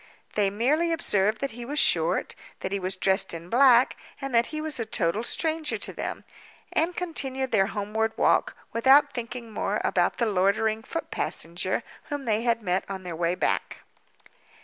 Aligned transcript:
They 0.33 0.49
merely 0.49 0.91
observed 0.91 1.41
that 1.41 1.51
he 1.51 1.63
was 1.63 1.77
short, 1.77 2.33
that 2.61 2.71
he 2.71 2.79
was 2.79 2.95
dressed 2.95 3.35
in 3.35 3.49
black, 3.51 3.95
and 4.19 4.33
that 4.33 4.47
he 4.47 4.59
was 4.59 4.79
a 4.79 4.83
total 4.87 5.23
stranger 5.23 5.77
to 5.77 5.93
them—and 5.93 6.95
continued 6.95 7.51
their 7.51 7.67
homeward 7.67 8.17
walk, 8.17 8.55
without 8.73 9.13
thinking 9.13 9.51
more 9.51 9.79
about 9.83 10.17
the 10.17 10.25
loitering 10.25 10.81
foot 10.81 11.11
passenger 11.11 11.83
whom 12.05 12.25
they 12.25 12.41
had 12.41 12.63
met 12.63 12.83
on 12.89 13.03
their 13.03 13.15
way 13.15 13.35
back. 13.35 13.81